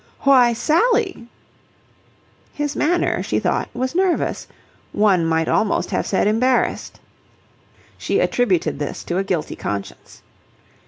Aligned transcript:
"Why, 0.21 0.53
Sally?" 0.53 1.27
His 2.55 2.75
manner, 2.75 3.21
she 3.21 3.37
thought, 3.37 3.69
was 3.71 3.93
nervous 3.93 4.47
one 4.93 5.23
might 5.27 5.47
almost 5.47 5.91
have 5.91 6.07
said 6.07 6.25
embarrassed. 6.27 6.99
She 7.99 8.17
attributed 8.19 8.79
this 8.79 9.03
to 9.03 9.19
a 9.19 9.23
guilty 9.23 9.55
conscience. 9.55 10.23